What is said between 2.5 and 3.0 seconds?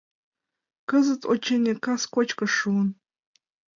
шуын.